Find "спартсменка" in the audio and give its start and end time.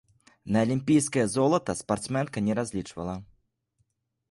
1.83-2.45